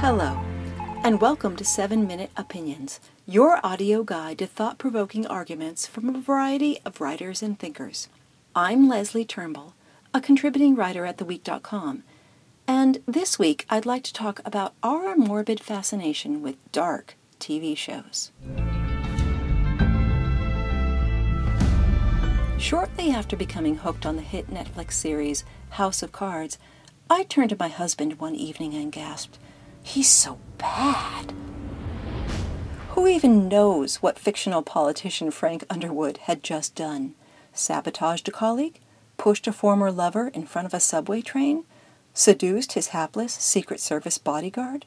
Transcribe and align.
Hello, 0.00 0.38
and 1.02 1.22
welcome 1.22 1.56
to 1.56 1.64
7 1.64 2.06
Minute 2.06 2.30
Opinions, 2.36 3.00
your 3.26 3.58
audio 3.64 4.04
guide 4.04 4.38
to 4.38 4.46
thought 4.46 4.76
provoking 4.76 5.26
arguments 5.26 5.86
from 5.86 6.14
a 6.14 6.20
variety 6.20 6.78
of 6.84 7.00
writers 7.00 7.42
and 7.42 7.58
thinkers. 7.58 8.10
I'm 8.54 8.90
Leslie 8.90 9.24
Turnbull, 9.24 9.74
a 10.12 10.20
contributing 10.20 10.76
writer 10.76 11.06
at 11.06 11.16
TheWeek.com, 11.16 12.04
and 12.68 13.02
this 13.06 13.38
week 13.38 13.64
I'd 13.70 13.86
like 13.86 14.04
to 14.04 14.12
talk 14.12 14.42
about 14.44 14.74
our 14.82 15.16
morbid 15.16 15.60
fascination 15.60 16.42
with 16.42 16.56
dark 16.72 17.16
TV 17.40 17.74
shows. 17.74 18.30
Shortly 22.58 23.10
after 23.10 23.34
becoming 23.34 23.76
hooked 23.76 24.04
on 24.04 24.16
the 24.16 24.22
hit 24.22 24.50
Netflix 24.50 24.92
series 24.92 25.42
House 25.70 26.02
of 26.02 26.12
Cards, 26.12 26.58
I 27.08 27.22
turned 27.22 27.50
to 27.50 27.56
my 27.58 27.68
husband 27.68 28.20
one 28.20 28.34
evening 28.34 28.74
and 28.74 28.92
gasped, 28.92 29.38
He's 29.86 30.08
so 30.08 30.40
bad. 30.58 31.32
Who 32.90 33.06
even 33.06 33.48
knows 33.48 34.02
what 34.02 34.18
fictional 34.18 34.62
politician 34.62 35.30
Frank 35.30 35.64
Underwood 35.70 36.18
had 36.24 36.42
just 36.42 36.74
done? 36.74 37.14
Sabotaged 37.54 38.26
a 38.26 38.32
colleague? 38.32 38.80
Pushed 39.16 39.46
a 39.46 39.52
former 39.52 39.92
lover 39.92 40.26
in 40.34 40.44
front 40.44 40.66
of 40.66 40.74
a 40.74 40.80
subway 40.80 41.22
train? 41.22 41.62
Seduced 42.14 42.72
his 42.72 42.88
hapless 42.88 43.32
Secret 43.34 43.78
Service 43.78 44.18
bodyguard? 44.18 44.86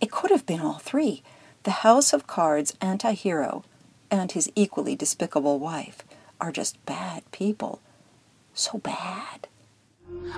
It 0.00 0.12
could 0.12 0.30
have 0.30 0.46
been 0.46 0.60
all 0.60 0.78
three 0.78 1.24
the 1.64 1.82
House 1.82 2.12
of 2.12 2.28
Cards 2.28 2.72
anti 2.80 3.14
hero 3.14 3.64
and 4.12 4.30
his 4.30 4.48
equally 4.54 4.94
despicable 4.94 5.58
wife 5.58 6.04
are 6.40 6.52
just 6.52 6.82
bad 6.86 7.28
people. 7.32 7.80
So 8.54 8.78
bad. 8.78 9.48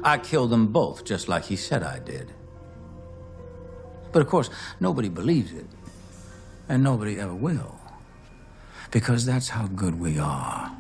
I 0.02 0.16
killed 0.16 0.48
them 0.48 0.68
both, 0.68 1.04
just 1.04 1.28
like 1.28 1.44
he 1.44 1.56
said 1.56 1.82
I 1.82 1.98
did. 1.98 2.32
But 4.12 4.22
of 4.22 4.28
course, 4.28 4.50
nobody 4.80 5.08
believes 5.08 5.52
it. 5.52 5.66
And 6.68 6.82
nobody 6.82 7.18
ever 7.18 7.34
will. 7.34 7.78
Because 8.90 9.24
that's 9.24 9.48
how 9.48 9.66
good 9.68 9.98
we 9.98 10.18
are 10.18 10.74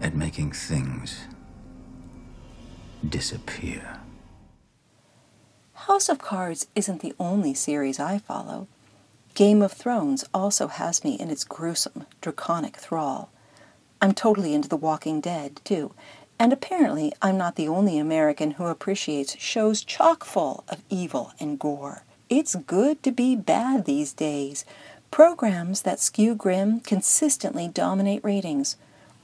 at 0.00 0.14
making 0.14 0.52
things 0.52 1.20
disappear. 3.08 4.00
House 5.74 6.08
of 6.08 6.18
Cards 6.18 6.66
isn't 6.74 7.00
the 7.00 7.14
only 7.18 7.54
series 7.54 7.98
I 7.98 8.18
follow. 8.18 8.68
Game 9.34 9.62
of 9.62 9.72
Thrones 9.72 10.24
also 10.34 10.68
has 10.68 11.04
me 11.04 11.14
in 11.18 11.30
its 11.30 11.44
gruesome, 11.44 12.06
draconic 12.20 12.76
thrall. 12.76 13.30
I'm 14.02 14.12
totally 14.12 14.54
into 14.54 14.68
The 14.68 14.76
Walking 14.76 15.20
Dead, 15.20 15.60
too, 15.64 15.92
and 16.40 16.54
apparently 16.54 17.12
I'm 17.20 17.36
not 17.36 17.56
the 17.56 17.68
only 17.68 17.98
American 17.98 18.52
who 18.52 18.64
appreciates 18.64 19.38
shows 19.38 19.84
chock 19.84 20.24
full 20.24 20.64
of 20.70 20.82
evil 20.88 21.34
and 21.38 21.58
gore. 21.58 22.02
It's 22.30 22.54
good 22.54 23.02
to 23.02 23.12
be 23.12 23.36
bad 23.36 23.84
these 23.84 24.14
days. 24.14 24.64
Programs 25.10 25.82
that 25.82 26.00
skew 26.00 26.34
grim 26.34 26.80
consistently 26.80 27.68
dominate 27.68 28.24
ratings. 28.24 28.76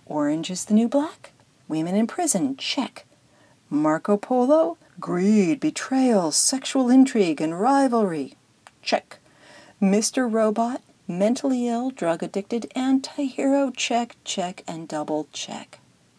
Orange 0.04 0.50
is 0.50 0.66
the 0.66 0.74
New 0.74 0.88
Black? 0.88 1.32
Women 1.68 1.96
in 1.96 2.06
Prison, 2.06 2.54
check. 2.58 3.06
Marco 3.70 4.18
Polo? 4.18 4.76
Greed, 5.00 5.58
betrayal, 5.58 6.30
sexual 6.32 6.90
intrigue, 6.90 7.40
and 7.40 7.58
rivalry. 7.58 8.34
Check. 8.82 9.20
Mr. 9.80 10.30
Robot? 10.30 10.82
Mentally 11.08 11.66
ill, 11.66 11.88
drug 11.90 12.22
addicted, 12.22 12.70
anti 12.76 13.24
hero? 13.24 13.70
Check, 13.70 14.16
check, 14.22 14.62
and 14.68 14.86
double 14.86 15.28
check. 15.32 15.78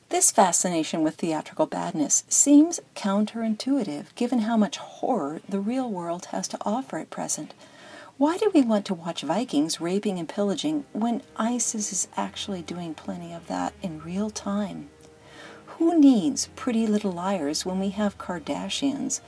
This 0.10 0.32
fascination 0.32 1.04
with 1.04 1.16
theatrical 1.16 1.66
badness 1.66 2.24
seems 2.30 2.80
counterintuitive 2.96 4.16
given 4.16 4.40
how 4.40 4.56
much 4.56 4.78
horror 4.78 5.42
the 5.48 5.60
real 5.60 5.92
world 5.92 6.28
has 6.28 6.48
to 6.48 6.58
offer 6.62 6.98
at 6.98 7.10
present. 7.10 7.54
Why 8.18 8.38
do 8.38 8.50
we 8.54 8.62
want 8.62 8.86
to 8.86 8.94
watch 8.94 9.22
Vikings 9.24 9.82
raping 9.82 10.18
and 10.18 10.28
pillaging 10.28 10.86
when 10.94 11.24
ISIS 11.36 11.92
is 11.92 12.08
actually 12.16 12.62
doing 12.62 12.94
plenty 12.94 13.34
of 13.34 13.48
that 13.48 13.74
in 13.82 14.02
real 14.02 14.30
time? 14.30 14.90
Who 15.76 16.00
needs 16.00 16.48
pretty 16.56 16.88
little 16.88 17.12
liars 17.12 17.66
when 17.66 17.78
we 17.78 17.90
have 17.90 18.18
Kardashians? 18.18 19.20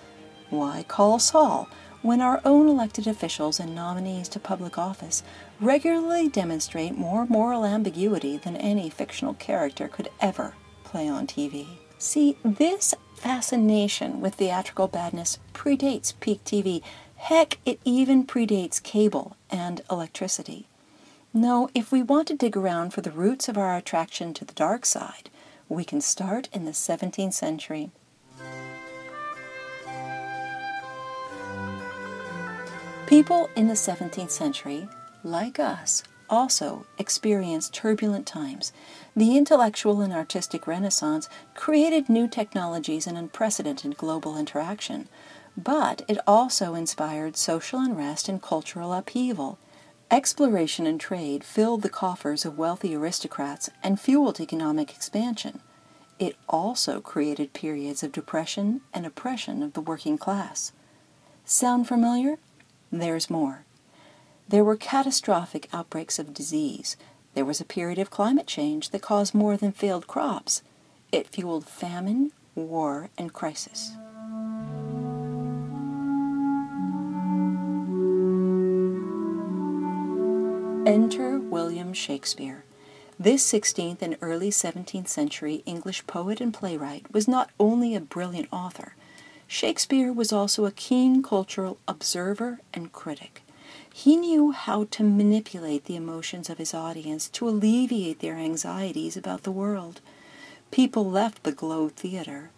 Why 0.50 0.85
call 0.88 1.19
Saul 1.19 1.68
when 2.01 2.22
our 2.22 2.39
own 2.45 2.69
elected 2.69 3.06
officials 3.06 3.59
and 3.59 3.75
nominees 3.75 4.29
to 4.29 4.39
public 4.39 4.78
office 4.78 5.23
regularly 5.59 6.29
demonstrate 6.29 6.97
more 6.97 7.25
moral 7.25 7.66
ambiguity 7.66 8.38
than 8.38 8.56
any 8.56 8.89
fictional 8.89 9.34
character 9.34 9.89
could 9.89 10.09
ever 10.22 10.53
play 10.89 11.07
on 11.07 11.27
TV? 11.27 11.67
See, 11.97 12.35
this 12.44 12.95
fascination 13.16 14.22
with 14.22 14.35
theatrical 14.35 14.88
badness 14.88 15.38
predates 15.53 16.13
peak 16.19 16.44
TV. 16.44 16.81
Heck, 17.17 17.59
it 17.66 17.79
even 17.85 18.25
predates 18.25 18.81
cable 18.81 19.35
and 19.50 19.81
electricity. 19.91 20.66
No, 21.33 21.69
if 21.75 21.91
we 21.91 22.01
want 22.01 22.27
to 22.29 22.33
dig 22.33 22.57
around 22.57 22.91
for 22.94 23.01
the 23.01 23.11
roots 23.11 23.47
of 23.47 23.57
our 23.57 23.75
attraction 23.75 24.33
to 24.33 24.45
the 24.45 24.53
dark 24.53 24.85
side, 24.85 25.29
we 25.67 25.83
can 25.83 26.01
start 26.01 26.50
in 26.51 26.66
the 26.66 26.72
17th 26.72 27.33
century. 27.33 27.91
People 33.06 33.50
in 33.56 33.67
the 33.67 33.73
17th 33.73 34.31
century, 34.31 34.88
like 35.23 35.59
us, 35.59 36.03
also 36.29 36.85
experienced 36.97 37.73
turbulent 37.73 38.25
times. 38.25 38.72
The 39.16 39.38
intellectual 39.38 40.01
and 40.01 40.13
artistic 40.13 40.67
renaissance 40.67 41.28
created 41.56 42.09
new 42.09 42.28
technologies 42.28 43.07
and 43.07 43.17
unprecedented 43.17 43.97
global 43.97 44.38
interaction, 44.38 45.07
but 45.57 46.03
it 46.07 46.18
also 46.28 46.75
inspired 46.75 47.35
social 47.35 47.79
unrest 47.79 48.29
and 48.29 48.41
cultural 48.41 48.94
upheaval. 48.94 49.57
Exploration 50.12 50.88
and 50.88 51.00
trade 51.00 51.44
filled 51.44 51.81
the 51.81 51.89
coffers 51.89 52.45
of 52.45 52.57
wealthy 52.57 52.95
aristocrats 52.95 53.69
and 53.84 54.00
fueled 54.00 54.39
economic 54.39 54.91
expansion. 54.91 55.62
It 56.18 56.35
also 56.50 57.00
created 57.00 57.53
periods 57.53 58.03
of 58.03 58.12
depression 58.12 58.81
and 58.94 59.06
oppression 59.06 59.62
of 59.63 59.73
the 59.73 59.81
working 59.81 60.18
class. 60.18 60.72
Sound 61.45 61.88
familiar? 61.88 62.38
There's 62.91 63.29
more. 63.29 63.66
There 64.49 64.63
were 64.63 64.75
catastrophic 64.75 65.69
outbreaks 65.71 66.17
of 66.17 66.33
disease. 66.33 66.97
There 67.35 67.45
was 67.45 67.61
a 67.61 67.65
period 67.65 67.99
of 67.99 68.09
climate 68.09 68.47
change 68.47 68.89
that 68.89 69.03
caused 69.03 69.35
more 69.35 69.55
than 69.55 69.71
failed 69.71 70.07
crops. 70.07 70.63
It 71.11 71.27
fueled 71.27 71.67
famine, 71.67 72.31
war, 72.55 73.11
and 73.15 73.31
crisis. 73.31 73.91
Enter 80.88 81.38
William 81.38 81.93
Shakespeare. 81.93 82.63
This 83.19 83.47
16th 83.53 84.01
and 84.01 84.17
early 84.19 84.49
17th 84.49 85.09
century 85.09 85.61
English 85.67 86.07
poet 86.07 86.41
and 86.41 86.51
playwright 86.51 87.13
was 87.13 87.27
not 87.27 87.51
only 87.59 87.93
a 87.93 88.01
brilliant 88.01 88.47
author, 88.51 88.95
Shakespeare 89.45 90.11
was 90.11 90.33
also 90.33 90.65
a 90.65 90.71
keen 90.71 91.21
cultural 91.21 91.77
observer 91.88 92.61
and 92.73 92.91
critic. 92.91 93.43
He 93.94 94.16
knew 94.16 94.52
how 94.52 94.85
to 94.91 95.03
manipulate 95.03 95.85
the 95.85 95.96
emotions 95.96 96.50
of 96.50 96.57
his 96.57 96.74
audience 96.74 97.30
to 97.30 97.47
alleviate 97.47 98.19
their 98.19 98.35
anxieties 98.35 99.18
about 99.18 99.44
the 99.44 99.52
world. 99.52 100.02
People 100.72 101.09
left 101.09 101.44
the 101.44 101.52
Globe 101.52 101.94
Theatre 101.96 102.52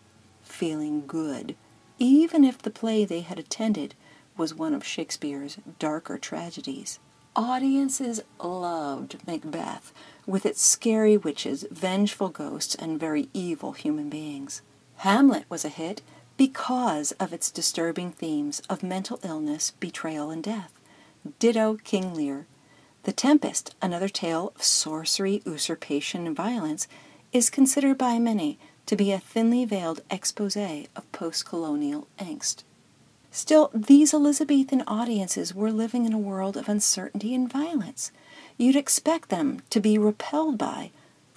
feeling 0.43 1.05
good, 1.07 1.55
even 1.97 2.43
if 2.43 2.61
the 2.61 2.69
play 2.69 3.05
they 3.05 3.21
had 3.21 3.39
attended 3.39 3.95
was 4.37 4.53
one 4.53 4.73
of 4.73 4.85
Shakespeare's 4.85 5.57
darker 5.79 6.17
tragedies. 6.17 6.99
Audiences 7.35 8.21
loved 8.43 9.25
Macbeth, 9.25 9.93
with 10.25 10.45
its 10.45 10.61
scary 10.61 11.15
witches, 11.15 11.65
vengeful 11.71 12.29
ghosts, 12.29 12.75
and 12.75 12.99
very 12.99 13.29
evil 13.33 13.71
human 13.71 14.09
beings. 14.09 14.61
Hamlet 14.97 15.45
was 15.49 15.63
a 15.63 15.69
hit 15.69 16.01
because 16.35 17.13
of 17.13 17.31
its 17.31 17.49
disturbing 17.49 18.11
themes 18.11 18.61
of 18.69 18.83
mental 18.83 19.19
illness, 19.23 19.71
betrayal, 19.79 20.29
and 20.29 20.43
death. 20.43 20.73
Ditto 21.39 21.77
King 21.83 22.15
Lear. 22.15 22.47
The 23.03 23.11
Tempest, 23.11 23.75
another 23.81 24.09
tale 24.09 24.53
of 24.55 24.63
sorcery, 24.63 25.41
usurpation, 25.45 26.25
and 26.25 26.35
violence, 26.35 26.87
is 27.31 27.49
considered 27.49 27.97
by 27.97 28.19
many 28.19 28.59
to 28.87 28.95
be 28.95 29.11
a 29.11 29.19
thinly 29.19 29.65
veiled 29.65 30.01
expose 30.09 30.57
of 30.57 31.11
post 31.11 31.45
colonial 31.45 32.07
angst. 32.19 32.63
Still, 33.31 33.71
these 33.73 34.13
Elizabethan 34.13 34.83
audiences 34.87 35.55
were 35.55 35.71
living 35.71 36.05
in 36.05 36.13
a 36.13 36.19
world 36.19 36.57
of 36.57 36.67
uncertainty 36.67 37.33
and 37.33 37.49
violence. 37.51 38.11
You'd 38.57 38.75
expect 38.75 39.29
them 39.29 39.61
to 39.69 39.79
be 39.79 39.97
repelled 39.97 40.57
by, 40.57 40.91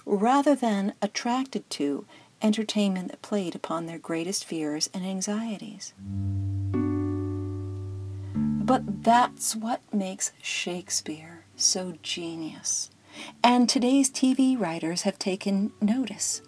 rather 0.05 0.55
than 0.55 0.93
attracted 1.01 1.69
to, 1.71 2.05
entertainment 2.41 3.11
that 3.11 3.21
played 3.21 3.55
upon 3.55 3.85
their 3.85 3.99
greatest 3.99 4.43
fears 4.45 4.89
and 4.93 5.05
anxieties. 5.05 5.93
But 8.65 9.03
that's 9.03 9.55
what 9.55 9.81
makes 9.93 10.31
Shakespeare 10.41 11.45
so 11.55 11.93
genius. 12.01 12.89
And 13.43 13.69
today's 13.69 14.09
TV 14.09 14.59
writers 14.59 15.03
have 15.03 15.19
taken 15.19 15.71
notice. 15.79 16.41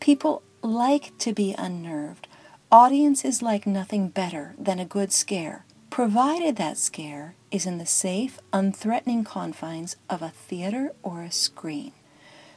People 0.00 0.42
like 0.62 1.16
to 1.18 1.32
be 1.32 1.54
unnerved, 1.58 2.28
Audiences 2.72 3.42
like 3.42 3.64
nothing 3.64 4.08
better 4.08 4.54
than 4.58 4.80
a 4.80 4.84
good 4.84 5.12
scare, 5.12 5.64
provided 5.88 6.56
that 6.56 6.76
scare 6.76 7.36
is 7.52 7.64
in 7.64 7.78
the 7.78 7.86
safe, 7.86 8.40
unthreatening 8.52 9.24
confines 9.24 9.94
of 10.10 10.20
a 10.20 10.30
theater 10.30 10.92
or 11.04 11.22
a 11.22 11.30
screen. 11.30 11.92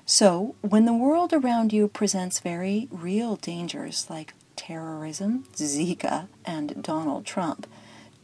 So, 0.08 0.56
when 0.62 0.86
the 0.86 0.96
world 0.96 1.32
around 1.32 1.72
you 1.72 1.88
presents 1.88 2.40
very 2.40 2.88
real 2.90 3.36
dangers 3.36 4.08
like 4.10 4.34
terrorism, 4.56 5.46
Zika, 5.56 6.28
and 6.44 6.82
Donald 6.82 7.24
Trump, 7.24 7.68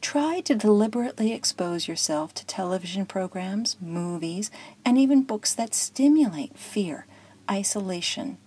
try 0.05 0.39
to 0.39 0.53
deliberately 0.53 1.33
expose 1.33 1.87
yourself 1.87 2.31
to 2.31 2.45
television 2.45 3.07
programs, 3.07 3.75
movies, 3.81 4.51
and 4.85 4.99
even 4.99 5.23
books 5.23 5.55
that 5.55 5.73
stimulate 5.73 6.55
fear, 6.55 7.07
isolation, 7.49 8.37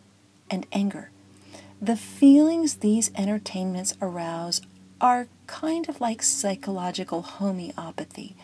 and 0.48 0.64
anger. 0.70 1.10
The 1.82 1.96
feelings 1.96 2.76
these 2.76 3.10
entertainments 3.16 3.92
arouse 4.00 4.60
are 5.00 5.26
kind 5.48 5.88
of 5.88 6.00
like 6.00 6.22
psychological 6.22 7.22
homeopathy. 7.22 8.36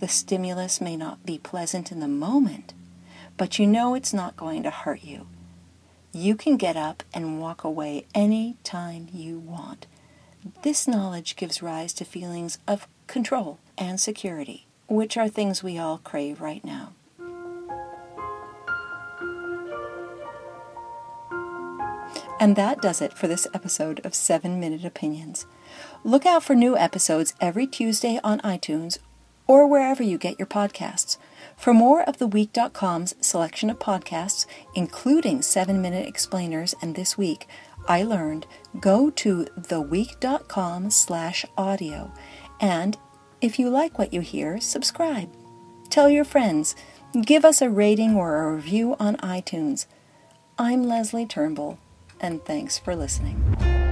The 0.00 0.08
stimulus 0.08 0.80
may 0.80 0.96
not 0.96 1.26
be 1.26 1.36
pleasant 1.36 1.92
in 1.92 2.00
the 2.00 2.08
moment, 2.08 2.72
but 3.36 3.58
you 3.58 3.66
know 3.66 3.94
it's 3.94 4.14
not 4.14 4.34
going 4.34 4.62
to 4.62 4.70
hurt 4.70 5.04
you. 5.04 5.26
You 6.10 6.36
can 6.36 6.56
get 6.56 6.78
up 6.78 7.02
and 7.12 7.38
walk 7.38 7.64
away 7.64 8.06
any 8.14 8.56
time 8.64 9.08
you 9.12 9.38
want. 9.38 9.86
This 10.62 10.88
knowledge 10.88 11.36
gives 11.36 11.62
rise 11.62 11.92
to 11.94 12.04
feelings 12.04 12.58
of 12.66 12.88
control 13.06 13.58
and 13.78 14.00
security, 14.00 14.66
which 14.88 15.16
are 15.16 15.28
things 15.28 15.62
we 15.62 15.78
all 15.78 15.98
crave 15.98 16.40
right 16.40 16.64
now. 16.64 16.94
And 22.40 22.56
that 22.56 22.82
does 22.82 23.00
it 23.00 23.12
for 23.12 23.28
this 23.28 23.46
episode 23.54 24.04
of 24.04 24.16
7 24.16 24.58
Minute 24.58 24.84
Opinions. 24.84 25.46
Look 26.02 26.26
out 26.26 26.42
for 26.42 26.56
new 26.56 26.76
episodes 26.76 27.34
every 27.40 27.68
Tuesday 27.68 28.18
on 28.24 28.40
iTunes 28.40 28.98
or 29.46 29.66
wherever 29.66 30.02
you 30.02 30.18
get 30.18 30.40
your 30.40 30.46
podcasts. 30.46 31.18
For 31.56 31.72
more 31.72 32.02
of 32.02 32.16
TheWeek.com's 32.16 33.14
selection 33.20 33.70
of 33.70 33.78
podcasts, 33.78 34.46
including 34.74 35.42
7 35.42 35.80
Minute 35.80 36.08
Explainers 36.08 36.74
and 36.82 36.96
This 36.96 37.16
Week, 37.16 37.46
I 37.88 38.02
learned, 38.02 38.46
go 38.80 39.10
to 39.10 39.44
theweek.com 39.58 40.90
slash 40.90 41.44
audio. 41.56 42.12
And 42.60 42.96
if 43.40 43.58
you 43.58 43.68
like 43.70 43.98
what 43.98 44.12
you 44.12 44.20
hear, 44.20 44.60
subscribe. 44.60 45.30
Tell 45.90 46.08
your 46.08 46.24
friends. 46.24 46.74
Give 47.20 47.44
us 47.44 47.60
a 47.60 47.68
rating 47.68 48.14
or 48.14 48.42
a 48.42 48.54
review 48.54 48.96
on 48.98 49.16
iTunes. 49.16 49.86
I'm 50.58 50.84
Leslie 50.84 51.26
Turnbull, 51.26 51.78
and 52.20 52.42
thanks 52.44 52.78
for 52.78 52.96
listening. 52.96 53.91